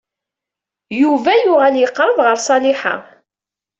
[1.01, 2.95] Yuba yuɣal yeqreb ɣer Ṣaliḥa.